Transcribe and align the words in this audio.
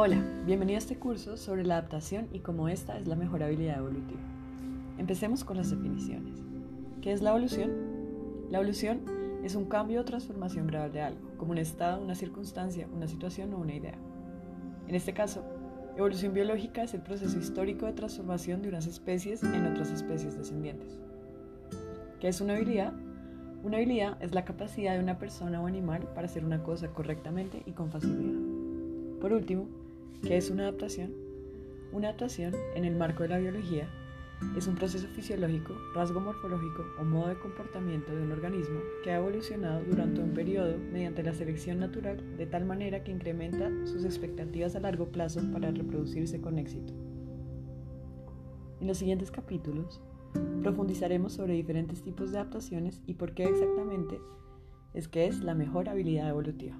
Hola, 0.00 0.22
bienvenido 0.46 0.76
a 0.76 0.78
este 0.78 0.96
curso 0.96 1.36
sobre 1.36 1.64
la 1.64 1.78
adaptación 1.78 2.28
y 2.32 2.38
cómo 2.38 2.68
esta 2.68 2.96
es 3.00 3.08
la 3.08 3.16
mejor 3.16 3.42
habilidad 3.42 3.78
evolutiva. 3.78 4.20
Empecemos 4.96 5.42
con 5.42 5.56
las 5.56 5.70
definiciones. 5.70 6.38
¿Qué 7.02 7.10
es 7.10 7.20
la 7.20 7.30
evolución? 7.30 7.72
La 8.48 8.58
evolución 8.58 9.00
es 9.42 9.56
un 9.56 9.64
cambio 9.64 10.00
o 10.00 10.04
transformación 10.04 10.68
gradual 10.68 10.92
de 10.92 11.02
algo, 11.02 11.20
como 11.36 11.50
un 11.50 11.58
estado, 11.58 12.00
una 12.00 12.14
circunstancia, 12.14 12.86
una 12.94 13.08
situación 13.08 13.52
o 13.54 13.58
una 13.58 13.74
idea. 13.74 13.96
En 14.86 14.94
este 14.94 15.14
caso, 15.14 15.42
evolución 15.96 16.32
biológica 16.32 16.84
es 16.84 16.94
el 16.94 17.00
proceso 17.00 17.36
histórico 17.36 17.86
de 17.86 17.92
transformación 17.94 18.62
de 18.62 18.68
unas 18.68 18.86
especies 18.86 19.42
en 19.42 19.66
otras 19.66 19.90
especies 19.90 20.38
descendientes. 20.38 20.96
¿Qué 22.20 22.28
es 22.28 22.40
una 22.40 22.54
habilidad? 22.54 22.92
Una 23.64 23.78
habilidad 23.78 24.16
es 24.22 24.32
la 24.32 24.44
capacidad 24.44 24.94
de 24.94 25.02
una 25.02 25.18
persona 25.18 25.60
o 25.60 25.66
animal 25.66 26.06
para 26.14 26.28
hacer 26.28 26.44
una 26.44 26.62
cosa 26.62 26.86
correctamente 26.86 27.64
y 27.66 27.72
con 27.72 27.90
facilidad. 27.90 28.38
Por 29.20 29.32
último, 29.32 29.66
¿Qué 30.22 30.36
es 30.36 30.50
una 30.50 30.64
adaptación? 30.64 31.12
Una 31.92 32.08
adaptación, 32.08 32.54
en 32.74 32.84
el 32.84 32.96
marco 32.96 33.22
de 33.22 33.30
la 33.30 33.38
biología, 33.38 33.88
es 34.56 34.68
un 34.68 34.76
proceso 34.76 35.08
fisiológico, 35.08 35.74
rasgo 35.94 36.20
morfológico 36.20 36.84
o 37.00 37.04
modo 37.04 37.28
de 37.28 37.38
comportamiento 37.38 38.14
de 38.14 38.22
un 38.22 38.30
organismo 38.30 38.78
que 39.02 39.10
ha 39.10 39.16
evolucionado 39.16 39.82
durante 39.84 40.20
un 40.20 40.32
periodo 40.32 40.76
mediante 40.92 41.22
la 41.24 41.34
selección 41.34 41.80
natural 41.80 42.36
de 42.36 42.46
tal 42.46 42.64
manera 42.64 43.02
que 43.02 43.10
incrementa 43.10 43.70
sus 43.84 44.04
expectativas 44.04 44.76
a 44.76 44.80
largo 44.80 45.06
plazo 45.06 45.40
para 45.52 45.72
reproducirse 45.72 46.40
con 46.40 46.58
éxito. 46.58 46.92
En 48.80 48.86
los 48.86 48.98
siguientes 48.98 49.32
capítulos 49.32 50.00
profundizaremos 50.62 51.32
sobre 51.32 51.54
diferentes 51.54 52.02
tipos 52.02 52.30
de 52.30 52.38
adaptaciones 52.38 53.02
y 53.06 53.14
por 53.14 53.34
qué 53.34 53.44
exactamente 53.44 54.20
es 54.94 55.08
que 55.08 55.26
es 55.26 55.42
la 55.42 55.54
mejor 55.54 55.88
habilidad 55.88 56.28
evolutiva. 56.28 56.78